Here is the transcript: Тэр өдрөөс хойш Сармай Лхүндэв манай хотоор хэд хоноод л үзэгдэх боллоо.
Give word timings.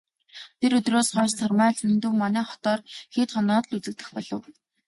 Тэр 0.59 0.71
өдрөөс 0.77 1.09
хойш 1.15 1.31
Сармай 1.37 1.71
Лхүндэв 1.73 2.11
манай 2.21 2.45
хотоор 2.47 2.79
хэд 3.13 3.29
хоноод 3.35 3.65
л 3.67 3.75
үзэгдэх 3.77 4.09
боллоо. 4.15 4.41